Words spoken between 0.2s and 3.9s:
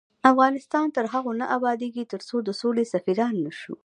افغانستان تر هغو نه ابادیږي، ترڅو د سولې سفیران نشو.